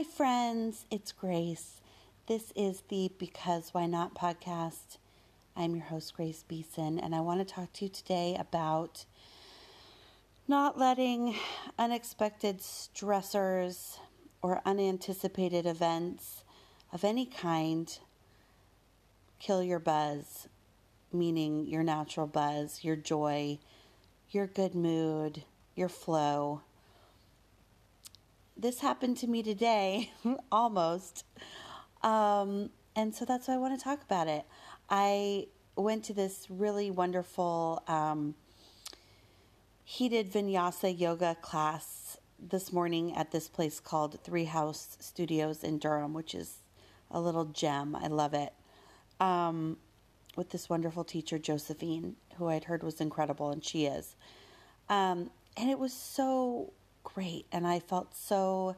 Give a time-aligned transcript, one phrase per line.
[0.00, 0.86] Hi, friends.
[0.90, 1.82] It's Grace.
[2.26, 4.96] This is the Because Why Not podcast.
[5.54, 9.04] I'm your host, Grace Beeson, and I want to talk to you today about
[10.48, 11.36] not letting
[11.78, 13.98] unexpected stressors
[14.40, 16.44] or unanticipated events
[16.94, 17.98] of any kind
[19.38, 20.48] kill your buzz,
[21.12, 23.58] meaning your natural buzz, your joy,
[24.30, 25.44] your good mood,
[25.76, 26.62] your flow
[28.60, 30.10] this happened to me today,
[30.52, 31.24] almost.
[32.02, 34.44] Um, and so that's why I want to talk about it.
[34.88, 35.46] I
[35.76, 38.34] went to this really wonderful um,
[39.84, 46.12] heated vinyasa yoga class this morning at this place called Three House Studios in Durham,
[46.12, 46.58] which is
[47.10, 47.96] a little gem.
[47.96, 48.52] I love it.
[49.20, 49.78] Um,
[50.36, 54.16] with this wonderful teacher, Josephine, who I'd heard was incredible, and she is.
[54.88, 56.72] Um, and it was so
[57.04, 57.46] great.
[57.52, 58.76] And I felt so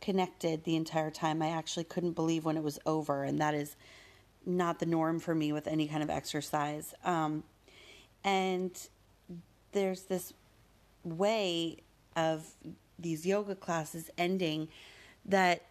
[0.00, 1.42] connected the entire time.
[1.42, 3.24] I actually couldn't believe when it was over.
[3.24, 3.76] And that is
[4.44, 6.94] not the norm for me with any kind of exercise.
[7.04, 7.44] Um,
[8.24, 8.70] and
[9.72, 10.32] there's this
[11.04, 11.78] way
[12.16, 12.46] of
[12.98, 14.68] these yoga classes ending
[15.24, 15.62] that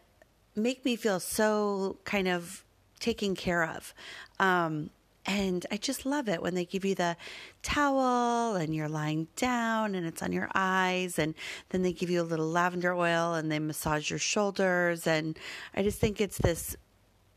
[0.56, 2.64] make me feel so kind of
[3.00, 3.94] taken care of.
[4.40, 4.90] Um,
[5.26, 7.16] and I just love it when they give you the
[7.62, 11.20] towel and you're lying down and it's on your eyes.
[11.20, 11.36] And
[11.70, 15.06] then they give you a little lavender oil and they massage your shoulders.
[15.06, 15.38] And
[15.76, 16.76] I just think it's this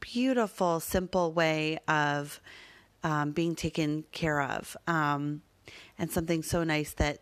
[0.00, 2.40] beautiful, simple way of
[3.02, 4.76] um, being taken care of.
[4.86, 5.42] Um,
[5.98, 7.18] and something so nice that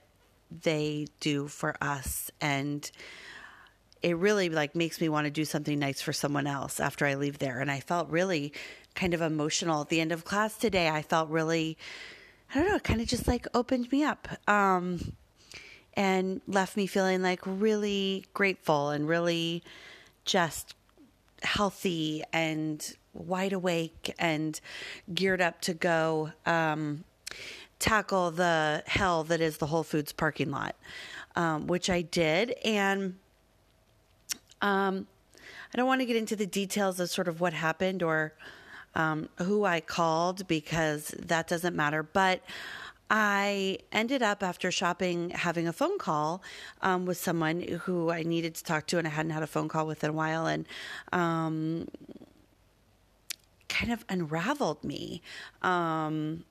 [0.63, 2.31] they do for us.
[2.41, 2.89] And
[4.03, 7.15] it really like makes me want to do something nice for someone else after I
[7.15, 7.61] leave there.
[7.61, 8.53] And I felt really
[8.95, 10.89] kind of emotional at the end of class today.
[10.89, 11.77] I felt really,
[12.51, 15.15] I don't know, it kind of just like opened me up um,
[15.95, 19.63] and left me feeling like really grateful and really
[20.25, 20.75] just
[21.43, 24.61] healthy and wide awake and
[25.13, 27.05] geared up to go um,
[27.79, 30.77] tackle the hell that is the Whole Foods parking lot,
[31.37, 32.55] um, which I did.
[32.65, 33.17] And
[34.61, 35.07] um,
[35.75, 38.35] I don't want to get into the details of sort of what happened or
[38.95, 42.03] um, who I called because that doesn't matter.
[42.03, 42.43] But
[43.11, 46.43] I ended up after shopping having a phone call
[46.81, 49.69] um, with someone who I needed to talk to, and I hadn't had a phone
[49.69, 50.67] call with in a while, and
[51.13, 51.89] um,
[53.69, 55.21] kind of unraveled me.
[55.61, 56.45] Um,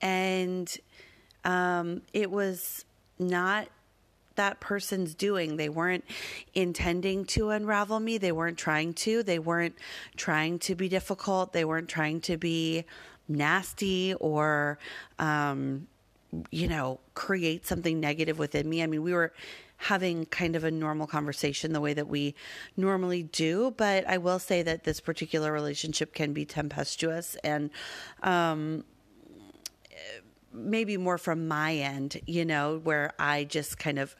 [0.00, 0.76] and
[1.44, 2.84] um, it was
[3.18, 3.68] not
[4.36, 5.56] that person's doing.
[5.56, 6.04] They weren't
[6.54, 8.18] intending to unravel me.
[8.18, 9.22] They weren't trying to.
[9.22, 9.74] They weren't
[10.16, 11.52] trying to be difficult.
[11.52, 12.84] They weren't trying to be
[13.28, 14.78] nasty or,
[15.18, 15.86] um,
[16.50, 18.82] you know, create something negative within me.
[18.82, 19.32] I mean, we were
[19.78, 22.34] having kind of a normal conversation the way that we
[22.76, 23.74] normally do.
[23.76, 27.70] But I will say that this particular relationship can be tempestuous and,
[28.22, 28.84] um,
[30.56, 34.16] maybe more from my end, you know, where I just kind of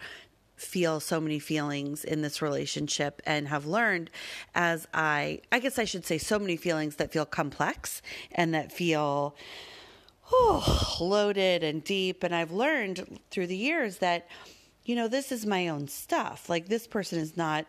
[0.57, 4.11] feel so many feelings in this relationship and have learned
[4.55, 8.01] as I, I guess I should say, so many feelings that feel complex
[8.33, 9.37] and that feel
[10.33, 12.23] oh, loaded and deep.
[12.23, 14.29] And I've learned through the years that,
[14.85, 16.49] you know, this is my own stuff.
[16.49, 17.67] Like this person is not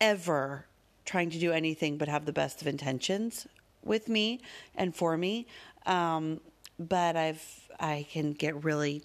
[0.00, 0.66] ever
[1.04, 3.46] trying to do anything but have the best of intentions
[3.84, 4.40] with me
[4.76, 5.46] and for me.
[5.86, 6.40] Um,
[6.88, 9.02] but I've I can get really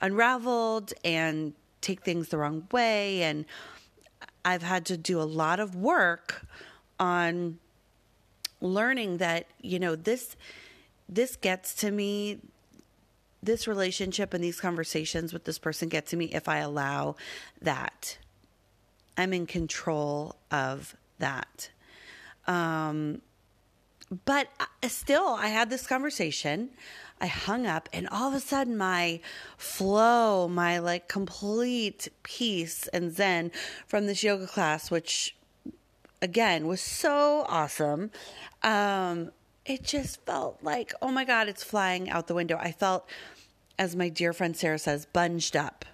[0.00, 3.44] unraveled and take things the wrong way and
[4.44, 6.46] I've had to do a lot of work
[6.98, 7.58] on
[8.60, 10.36] learning that you know this
[11.08, 12.38] this gets to me
[13.42, 17.16] this relationship and these conversations with this person get to me if I allow
[17.60, 18.18] that.
[19.16, 21.70] I'm in control of that.
[22.46, 23.20] Um,
[24.24, 26.70] but uh, still, I had this conversation.
[27.20, 29.20] I hung up, and all of a sudden, my
[29.56, 33.52] flow, my like complete peace and zen
[33.86, 35.36] from this yoga class, which
[36.20, 38.10] again was so awesome.
[38.62, 39.30] Um,
[39.64, 42.58] it just felt like, oh my God, it's flying out the window.
[42.58, 43.08] I felt,
[43.78, 45.84] as my dear friend Sarah says, bunged up,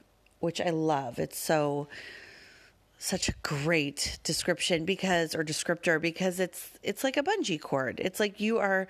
[0.41, 1.19] which I love.
[1.19, 1.88] It's so
[2.99, 8.00] such a great description because or descriptor because it's it's like a bungee cord.
[8.03, 8.89] It's like you are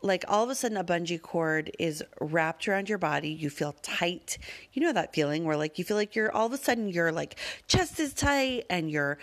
[0.00, 3.30] like all of a sudden a bungee cord is wrapped around your body.
[3.30, 4.38] You feel tight.
[4.72, 7.10] You know that feeling where like you feel like you're all of a sudden your
[7.10, 9.18] like chest is tight and your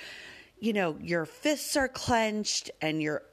[0.59, 3.23] you know your fists are clenched and you're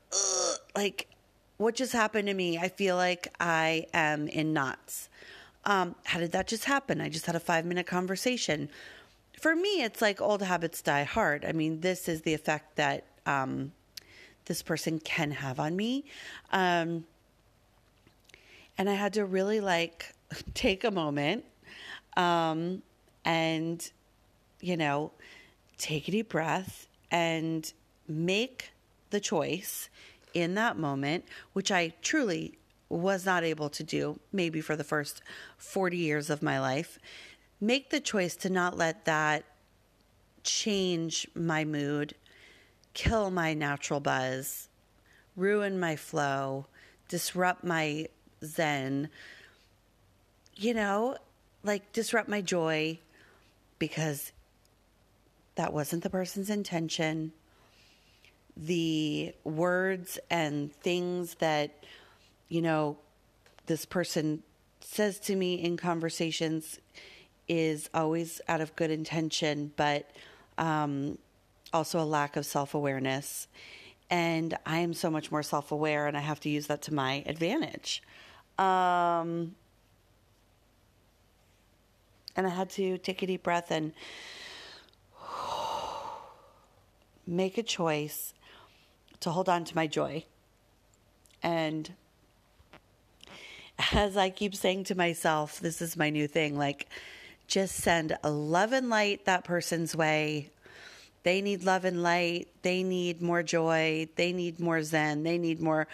[0.76, 1.08] like
[1.56, 2.58] what just happened to me?
[2.58, 5.08] I feel like I am in knots.
[5.64, 7.00] Um, how did that just happen?
[7.00, 8.68] I just had a five minute conversation
[9.42, 11.44] for me, it's like old habits die hard.
[11.44, 13.72] I mean, this is the effect that um,
[14.44, 16.04] this person can have on me.
[16.52, 17.04] Um,
[18.78, 20.14] and I had to really like
[20.54, 21.44] take a moment
[22.16, 22.82] um,
[23.24, 23.90] and,
[24.60, 25.10] you know,
[25.76, 27.72] take a deep breath and
[28.06, 28.70] make
[29.10, 29.90] the choice
[30.34, 32.58] in that moment, which I truly
[32.88, 35.20] was not able to do, maybe for the first
[35.58, 37.00] 40 years of my life.
[37.62, 39.44] Make the choice to not let that
[40.42, 42.16] change my mood,
[42.92, 44.68] kill my natural buzz,
[45.36, 46.66] ruin my flow,
[47.06, 48.08] disrupt my
[48.44, 49.10] zen,
[50.56, 51.16] you know,
[51.62, 52.98] like disrupt my joy
[53.78, 54.32] because
[55.54, 57.32] that wasn't the person's intention.
[58.56, 61.84] The words and things that,
[62.48, 62.96] you know,
[63.66, 64.42] this person
[64.80, 66.80] says to me in conversations
[67.52, 70.10] is always out of good intention, but
[70.56, 71.18] um,
[71.70, 73.46] also a lack of self awareness.
[74.08, 76.94] And I am so much more self aware, and I have to use that to
[76.94, 78.02] my advantage.
[78.58, 79.54] Um,
[82.34, 83.92] and I had to take a deep breath and
[87.26, 88.32] make a choice
[89.20, 90.24] to hold on to my joy.
[91.42, 91.92] And
[93.92, 96.88] as I keep saying to myself, this is my new thing like,
[97.46, 100.50] just send a love and light that person's way.
[101.22, 102.48] They need love and light.
[102.62, 104.08] They need more joy.
[104.16, 105.22] They need more zen.
[105.22, 105.86] They need more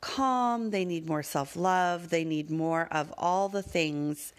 [0.00, 0.70] calm.
[0.70, 2.10] They need more self love.
[2.10, 4.34] They need more of all the things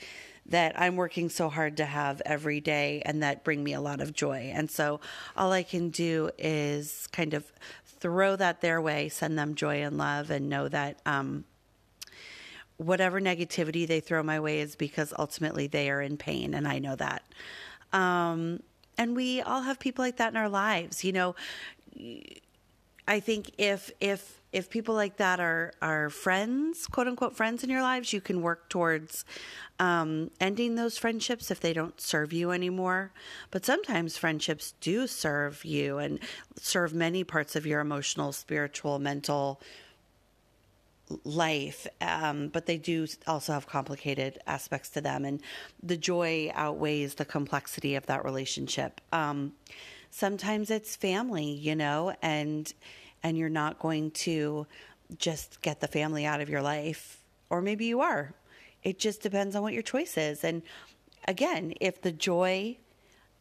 [0.47, 3.99] that I'm working so hard to have every day and that bring me a lot
[3.99, 4.51] of joy.
[4.53, 4.99] And so
[5.35, 7.51] all I can do is kind of
[7.99, 11.45] throw that their way, send them joy and love, and know that um,
[12.77, 16.79] whatever negativity they throw my way is because ultimately they are in pain, and I
[16.79, 17.23] know that.
[17.93, 18.59] Um,
[18.97, 21.03] and we all have people like that in our lives.
[21.03, 21.35] You know,
[23.07, 27.69] I think if if if people like that are are friends, quote unquote friends in
[27.69, 29.25] your lives, you can work towards
[29.79, 33.11] um, ending those friendships if they don't serve you anymore.
[33.51, 36.19] But sometimes friendships do serve you and
[36.57, 39.61] serve many parts of your emotional, spiritual, mental
[41.23, 45.41] life, um, but they do also have complicated aspects to them, and
[45.83, 49.01] the joy outweighs the complexity of that relationship.
[49.11, 49.53] Um,
[50.09, 52.73] sometimes it's family, you know, and
[53.23, 54.67] and you're not going to
[55.17, 58.33] just get the family out of your life, or maybe you are.
[58.83, 60.63] It just depends on what your choice is, and
[61.27, 62.77] again, if the joy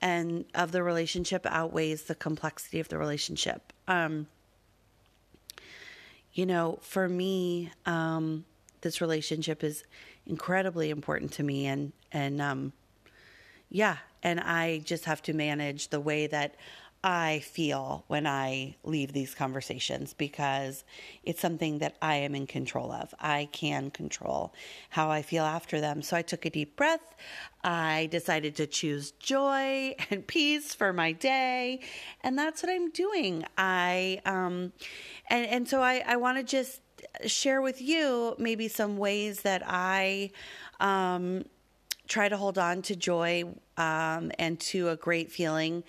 [0.01, 3.73] and of the relationship outweighs the complexity of the relationship.
[3.89, 4.27] Um,
[6.35, 8.45] you know, for me, um,
[8.81, 9.85] this relationship is
[10.27, 12.73] incredibly important to me, and and um,
[13.71, 16.57] yeah, and I just have to manage the way that
[17.07, 20.85] I feel when I leave these conversations because
[21.23, 23.15] it's something that I am in control of.
[23.21, 24.55] I can control
[24.89, 26.01] how I feel after them.
[26.01, 27.15] So I took a deep breath.
[27.63, 31.81] I decided to choose joy and peace for my day.
[32.23, 33.45] And that's what I'm doing.
[33.59, 34.73] I, um,
[35.29, 36.81] and, and so I, I want to just
[37.27, 40.31] share with you maybe some ways that I,
[40.81, 41.45] um,
[42.09, 43.45] try to hold on to joy
[43.77, 45.83] um, and to a great feeling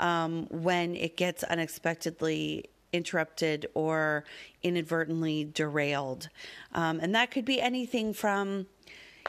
[0.00, 4.24] um, when it gets unexpectedly interrupted or
[4.62, 6.28] inadvertently derailed.
[6.74, 8.66] Um, and that could be anything from,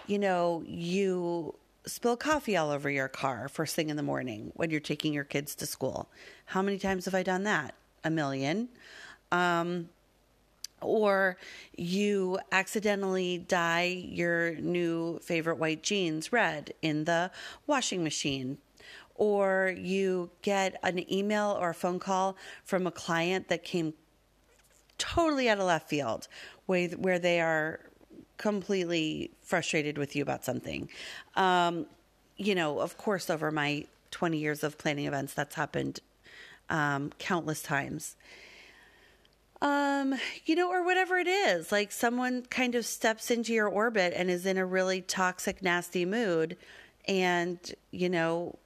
[0.06, 4.70] you know, you spill coffee all over your car first thing in the morning when
[4.70, 6.10] you're taking your kids to school.
[6.46, 7.74] How many times have I done that?
[8.04, 8.70] A million.
[9.32, 9.90] Um,
[10.84, 11.38] or
[11.75, 17.32] you accidentally dye your new favorite white jeans red in the
[17.68, 18.58] washing machine.
[19.16, 23.94] Or you get an email or a phone call from a client that came
[24.98, 26.28] totally out of left field
[26.66, 27.80] where they are
[28.38, 30.90] completely frustrated with you about something.
[31.36, 31.86] Um,
[32.38, 36.00] you know of course over my 20 years of planning events that's happened
[36.70, 38.16] um, countless times
[39.63, 40.13] um,
[40.46, 41.72] you know, or whatever it is.
[41.72, 46.05] Like someone kind of steps into your orbit and is in a really toxic, nasty
[46.05, 46.58] mood,
[47.08, 47.58] and
[47.89, 48.60] you know,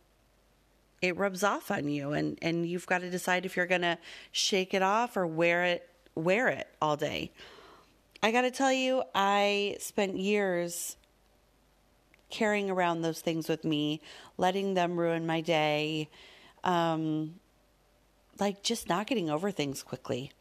[1.01, 3.99] it rubs off on you, and and you've got to decide if you're gonna
[4.31, 7.31] shake it off or wear it wear it all day.
[8.23, 10.97] I got to tell you, I spent years
[12.31, 14.01] carrying around those things with me,
[14.37, 16.09] letting them ruin my day,
[16.63, 17.35] um,
[18.39, 20.31] like just not getting over things quickly.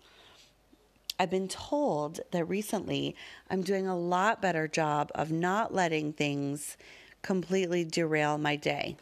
[1.18, 3.16] I've been told that recently
[3.48, 6.76] I'm doing a lot better job of not letting things
[7.22, 8.96] completely derail my day.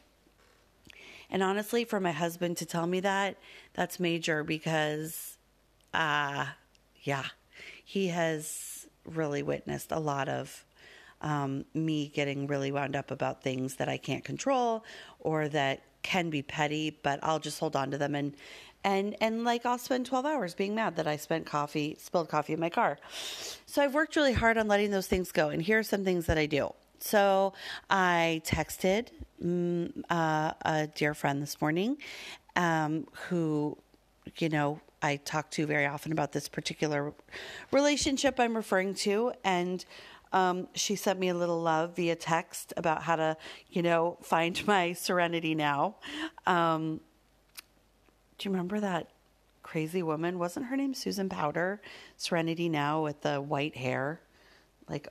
[1.31, 3.37] And honestly, for my husband to tell me that,
[3.73, 5.37] that's major because,
[5.93, 6.47] uh,
[7.03, 7.25] yeah,
[7.85, 10.65] he has really witnessed a lot of
[11.21, 14.85] um, me getting really wound up about things that I can't control
[15.19, 18.37] or that can be petty, but I'll just hold on to them and
[18.85, 22.53] and and like I'll spend 12 hours being mad that I spent coffee spilled coffee
[22.53, 22.99] in my car.
[23.67, 26.27] So I've worked really hard on letting those things go and here are some things
[26.27, 26.73] that I do.
[26.99, 27.53] So
[27.91, 29.09] I texted
[29.43, 31.97] mm, uh, a dear friend this morning
[32.55, 33.77] um, who
[34.39, 37.13] you know I talk to very often about this particular
[37.73, 39.85] relationship I'm referring to and
[40.35, 43.37] um, she sent me a little love via text about how to,
[43.71, 45.95] you know, find my serenity now.
[46.45, 47.01] Um,
[48.39, 49.11] do you remember that
[49.63, 50.39] crazy woman?
[50.39, 51.79] Wasn't her name Susan Powter?
[52.17, 54.21] Serenity Now with the white hair,
[54.89, 55.09] like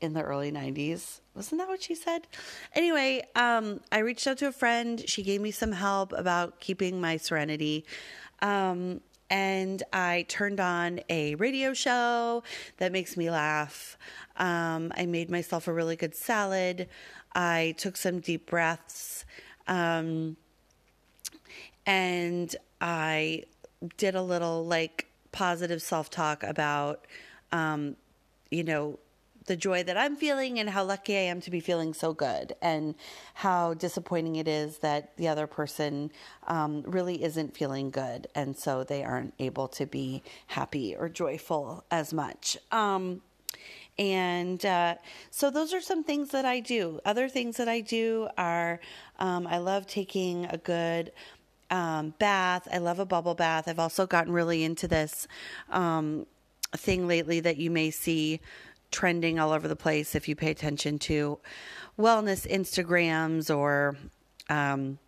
[0.00, 1.20] in the early 90s.
[1.34, 2.26] Wasn't that what she said?
[2.74, 5.02] Anyway, um, I reached out to a friend.
[5.06, 7.84] She gave me some help about keeping my serenity.
[8.40, 12.42] Um, and I turned on a radio show
[12.78, 13.96] that makes me laugh.
[14.36, 16.88] Um, I made myself a really good salad.
[17.32, 19.24] I took some deep breaths.
[19.68, 20.36] Um,
[21.86, 23.44] and I
[23.96, 27.06] did a little like positive self talk about,
[27.52, 27.96] um,
[28.50, 28.98] you know,
[29.46, 32.54] the joy that I'm feeling and how lucky I am to be feeling so good,
[32.62, 32.94] and
[33.34, 36.12] how disappointing it is that the other person
[36.46, 41.84] um, really isn't feeling good, and so they aren't able to be happy or joyful
[41.90, 42.58] as much.
[42.70, 43.22] Um,
[43.98, 44.94] and uh,
[45.30, 47.00] so those are some things that I do.
[47.04, 48.80] Other things that I do are
[49.18, 51.12] um, I love taking a good
[51.70, 52.68] um, bath.
[52.72, 53.68] I love a bubble bath.
[53.68, 55.26] I've also gotten really into this
[55.70, 56.26] um,
[56.72, 58.40] thing lately that you may see
[58.90, 61.38] trending all over the place if you pay attention to
[61.98, 63.96] wellness Instagrams or,
[64.48, 64.98] um,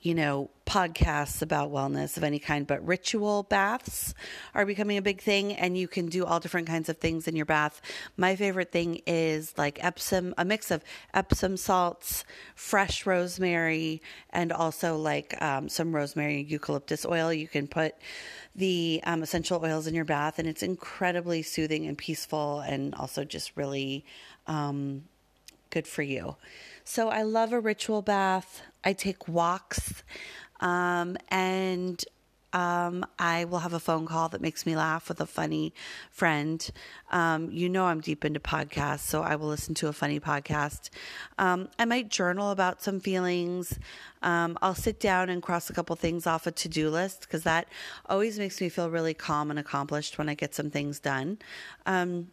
[0.00, 4.14] you know, podcasts about wellness of any kind, but ritual baths
[4.54, 7.36] are becoming a big thing, and you can do all different kinds of things in
[7.36, 7.80] your bath.
[8.16, 10.82] My favorite thing is like Epsom, a mix of
[11.14, 17.32] Epsom salts, fresh rosemary, and also like um, some rosemary eucalyptus oil.
[17.32, 17.94] You can put
[18.54, 23.24] the um, essential oils in your bath, and it's incredibly soothing and peaceful, and also
[23.24, 24.04] just really
[24.46, 25.04] um,
[25.76, 26.36] good for you.
[26.84, 28.62] So I love a ritual bath.
[28.82, 30.02] I take walks,
[30.60, 32.02] um, and
[32.54, 35.74] um, I will have a phone call that makes me laugh with a funny
[36.10, 36.66] friend.
[37.12, 40.88] Um, you know, I'm deep into podcasts, so I will listen to a funny podcast.
[41.36, 43.78] Um, I might journal about some feelings.
[44.22, 47.42] Um, I'll sit down and cross a couple things off a to do list because
[47.42, 47.68] that
[48.06, 51.36] always makes me feel really calm and accomplished when I get some things done.
[51.84, 52.28] Um,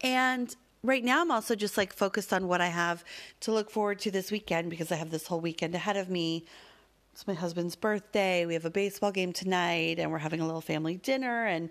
[0.00, 3.04] and right now I'm also just like focused on what I have
[3.40, 6.44] to look forward to this weekend because I have this whole weekend ahead of me
[7.18, 8.46] it's my husband's birthday.
[8.46, 11.46] We have a baseball game tonight, and we're having a little family dinner.
[11.46, 11.68] And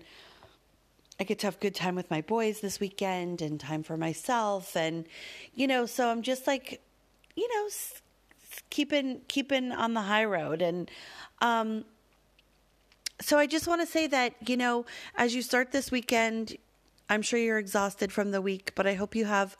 [1.18, 4.76] I get to have good time with my boys this weekend and time for myself.
[4.76, 5.06] And,
[5.54, 6.82] you know, so I'm just like,
[7.34, 7.70] you know,
[8.68, 10.60] keeping keeping on the high road.
[10.60, 10.90] And
[11.40, 11.86] um,
[13.18, 14.84] so I just want to say that, you know,
[15.16, 16.58] as you start this weekend,
[17.10, 19.56] I'm sure you're exhausted from the week, but I hope you have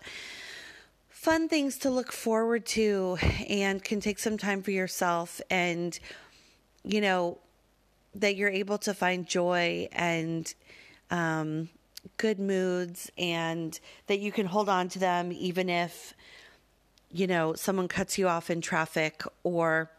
[1.08, 3.16] fun things to look forward to
[3.48, 5.98] and can take some time for yourself and
[6.84, 7.38] you know
[8.14, 10.54] that you're able to find joy and
[11.10, 11.68] um,
[12.18, 16.14] good moods and that you can hold on to them even if
[17.10, 19.90] you know someone cuts you off in traffic or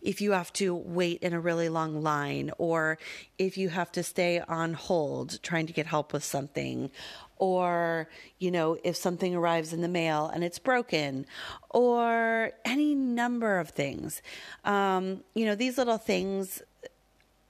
[0.00, 2.98] if you have to wait in a really long line or
[3.38, 6.90] if you have to stay on hold trying to get help with something
[7.38, 8.08] or
[8.38, 11.26] you know if something arrives in the mail and it's broken
[11.70, 14.22] or any number of things.
[14.64, 16.62] Um, you know these little things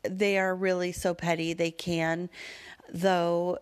[0.03, 1.53] they are really so petty.
[1.53, 2.31] They can
[2.93, 3.59] though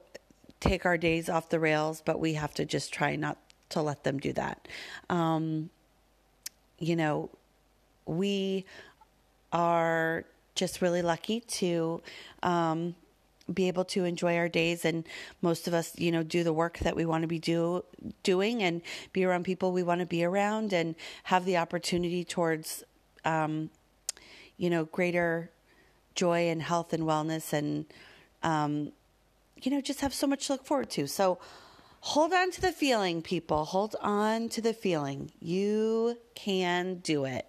[0.61, 3.39] take our days off the rails but we have to just try not
[3.71, 4.69] to let them do that.
[5.09, 5.71] Um,
[6.79, 7.31] you know
[8.07, 8.65] we
[9.53, 12.03] are just really lucky to
[12.43, 12.95] um,
[13.53, 15.05] be able to enjoy our days and
[15.43, 17.85] most of us you know do the work that we want to be do
[18.23, 18.83] doing and
[19.13, 20.95] be around people we want to be around and
[21.25, 22.83] have the opportunity towards
[23.25, 23.71] um,
[24.57, 25.51] you know greater
[26.17, 27.85] joy and health and wellness and
[28.43, 28.91] um,
[29.63, 31.07] you know just have so much to look forward to.
[31.07, 31.39] So
[32.01, 33.65] hold on to the feeling people.
[33.67, 35.31] Hold on to the feeling.
[35.41, 37.47] You can do it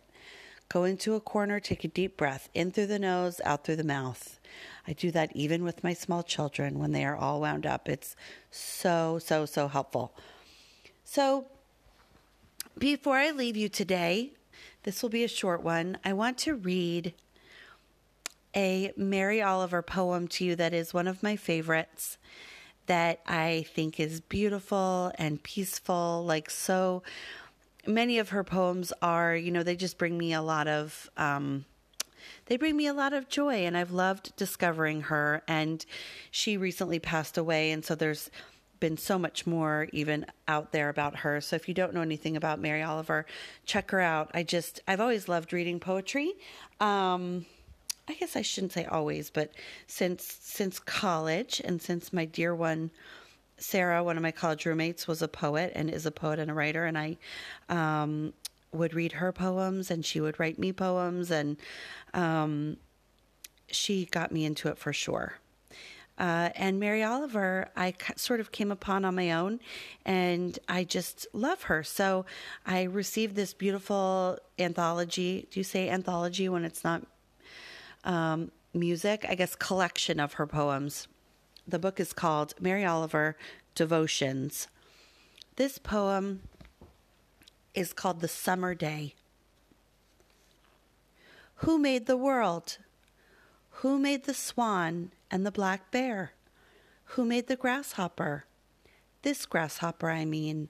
[0.69, 3.83] go into a corner take a deep breath in through the nose out through the
[3.83, 4.39] mouth
[4.87, 7.89] I do that even with my small children when they are all wound up.
[7.89, 8.15] It's
[8.49, 10.13] so, so, so helpful.
[11.03, 11.47] So,
[12.77, 14.31] before I leave you today,
[14.83, 15.97] This will be a short one.
[16.05, 17.13] I want to read
[18.55, 22.17] a Mary Oliver poem to you that is one of my favorites
[22.85, 26.23] that I think is beautiful and peaceful.
[26.25, 27.03] Like, so
[27.87, 31.09] many of her poems are, you know, they just bring me a lot of.
[31.17, 31.65] Um,
[32.47, 35.43] they bring me a lot of joy, and I've loved discovering her.
[35.47, 35.85] And
[36.31, 38.29] she recently passed away, and so there's
[38.79, 41.41] been so much more even out there about her.
[41.41, 43.25] So if you don't know anything about Mary Oliver,
[43.65, 44.29] check her out.
[44.33, 46.33] I just I've always loved reading poetry.
[46.79, 47.45] Um,
[48.07, 49.51] I guess I shouldn't say always, but
[49.87, 52.91] since since college and since my dear one
[53.57, 56.53] Sarah, one of my college roommates, was a poet and is a poet and a
[56.53, 57.17] writer, and I
[57.69, 58.33] um,
[58.71, 61.57] would read her poems and she would write me poems, and
[62.13, 62.77] um,
[63.69, 65.33] she got me into it for sure.
[66.19, 69.59] Uh, and Mary Oliver, I sort of came upon on my own,
[70.03, 71.83] and I just love her.
[71.83, 72.25] So
[72.65, 75.47] I received this beautiful anthology.
[75.51, 77.03] Do you say anthology when it's not
[78.03, 81.07] um, music, I guess, collection of her poems.
[81.69, 83.35] The book is called Mary Oliver
[83.75, 84.69] Devotions.
[85.57, 86.43] This poem
[87.73, 89.15] is called The Summer Day.
[91.55, 92.77] Who made the world?
[93.81, 96.31] Who made the swan and the black bear?
[97.11, 98.45] Who made the grasshopper?
[99.23, 100.69] This grasshopper, I mean,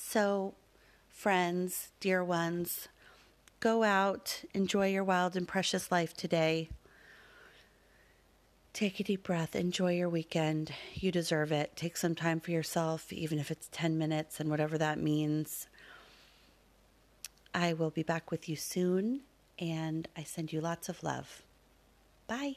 [0.00, 0.54] So,
[1.10, 2.88] friends, dear ones,
[3.60, 6.70] go out, enjoy your wild and precious life today.
[8.72, 10.72] Take a deep breath, enjoy your weekend.
[10.94, 11.72] You deserve it.
[11.76, 15.66] Take some time for yourself, even if it's 10 minutes and whatever that means.
[17.52, 19.22] I will be back with you soon,
[19.58, 21.42] and I send you lots of love.
[22.28, 22.54] Bye.